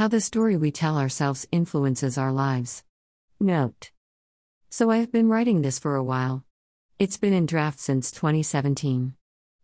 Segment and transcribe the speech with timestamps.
[0.00, 2.84] How the story we tell ourselves influences our lives.
[3.38, 3.90] Note.
[4.70, 6.42] So I have been writing this for a while.
[6.98, 9.12] It's been in draft since 2017.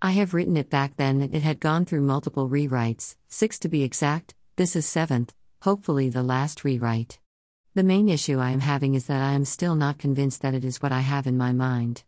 [0.00, 3.68] I have written it back then and it had gone through multiple rewrites, six to
[3.68, 7.18] be exact, this is seventh, hopefully the last rewrite.
[7.74, 10.64] The main issue I am having is that I am still not convinced that it
[10.64, 12.04] is what I have in my mind.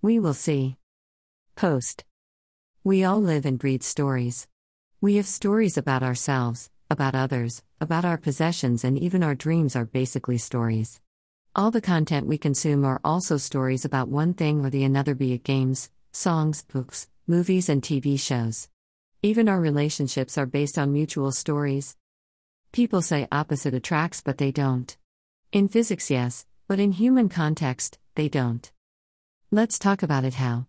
[0.00, 0.76] We will see.
[1.56, 2.04] Post.
[2.84, 4.46] We all live and breathe stories.
[5.00, 9.84] We have stories about ourselves, about others, about our possessions, and even our dreams are
[9.84, 11.00] basically stories.
[11.56, 15.32] All the content we consume are also stories about one thing or the another, be
[15.32, 18.68] it games, songs, books, movies, and TV shows.
[19.22, 21.96] Even our relationships are based on mutual stories.
[22.72, 24.96] People say opposite attracts, but they don't.
[25.52, 28.70] In physics, yes, but in human context, they don't.
[29.50, 30.66] Let's talk about it how.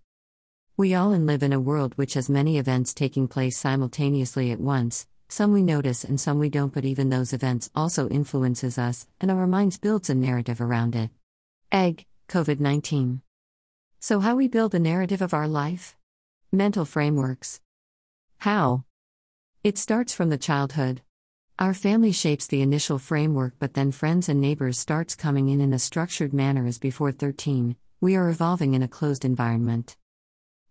[0.77, 5.07] We all live in a world which has many events taking place simultaneously at once,
[5.27, 9.31] some we notice and some we don't, but even those events also influences us, and
[9.31, 11.09] our minds builds a narrative around it.
[11.71, 13.21] Egg, COVID-19.
[13.99, 15.95] So how we build a narrative of our life?
[16.51, 17.59] Mental frameworks.
[18.39, 18.83] How?
[19.63, 21.01] It starts from the childhood.
[21.57, 25.73] Our family shapes the initial framework, but then friends and neighbors starts coming in in
[25.73, 27.75] a structured manner as before 13.
[28.01, 29.95] We are evolving in a closed environment.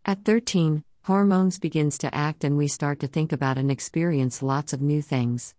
[0.05, 4.73] At 13, hormones begins to act and we start to think about and experience lots
[4.73, 5.55] of new things.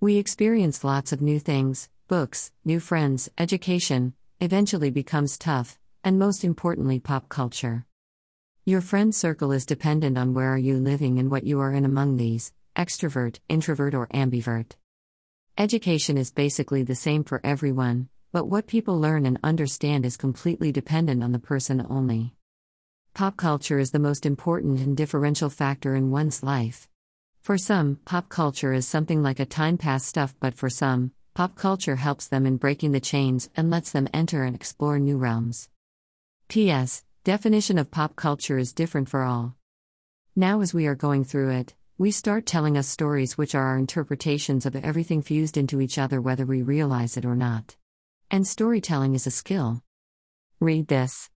[0.00, 6.44] We experience lots of new things, books, new friends, education, eventually becomes tough, and most
[6.44, 7.84] importantly pop culture.
[8.64, 11.84] Your friend circle is dependent on where are you living and what you are in
[11.84, 14.76] among these, extrovert, introvert or ambivert.
[15.58, 20.72] Education is basically the same for everyone, but what people learn and understand is completely
[20.72, 22.35] dependent on the person only.
[23.16, 26.86] Pop culture is the most important and differential factor in one's life.
[27.40, 31.54] For some, pop culture is something like a time pass stuff, but for some, pop
[31.54, 35.70] culture helps them in breaking the chains and lets them enter and explore new realms.
[36.48, 37.04] P.S.
[37.24, 39.56] Definition of pop culture is different for all.
[40.36, 43.78] Now, as we are going through it, we start telling us stories which are our
[43.78, 47.76] interpretations of everything fused into each other, whether we realize it or not.
[48.30, 49.80] And storytelling is a skill.
[50.60, 51.30] Read this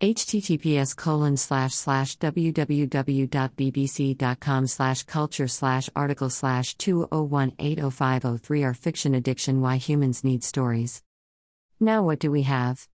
[0.00, 3.26] https colon slash slash www.bbc.com
[4.68, 11.02] slash culture slash article slash 2018050 our fiction addiction why humans need stories.
[11.80, 12.86] Now what do we have?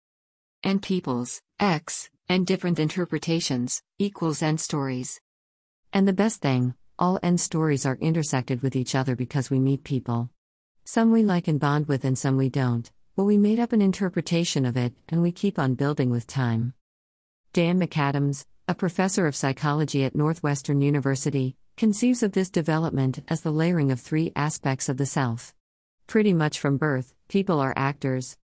[0.62, 5.20] And peoples x and different interpretations equals end stories.
[5.92, 9.84] And the best thing all end stories are intersected with each other because we meet
[9.84, 10.30] people.
[10.86, 13.82] Some we like and bond with and some we don't but we made up an
[13.82, 16.72] interpretation of it and we keep on building with time
[17.54, 23.52] Dan McAdams, a professor of psychology at Northwestern University, conceives of this development as the
[23.52, 25.54] layering of three aspects of the self.
[26.08, 28.36] Pretty much from birth, people are actors.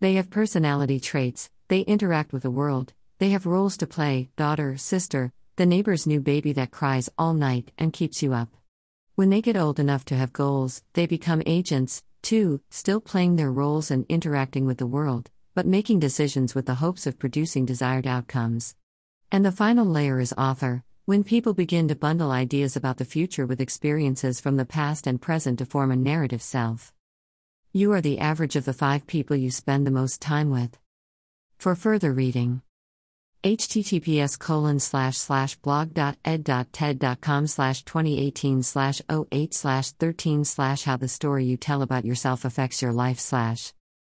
[0.00, 4.78] They have personality traits, they interact with the world, they have roles to play daughter,
[4.78, 8.48] sister, the neighbor's new baby that cries all night and keeps you up.
[9.14, 13.52] When they get old enough to have goals, they become agents, too, still playing their
[13.52, 18.06] roles and interacting with the world, but making decisions with the hopes of producing desired
[18.06, 18.74] outcomes.
[19.30, 23.46] And the final layer is author, when people begin to bundle ideas about the future
[23.46, 26.92] with experiences from the past and present to form a narrative self.
[27.72, 30.78] You are the average of the five people you spend the most time with.
[31.58, 32.62] For further reading,
[33.42, 41.44] https colon slash slash blog.ed.ted.com slash 2018 slash 08 slash 13 slash how the story
[41.44, 43.74] you tell about yourself affects your life slash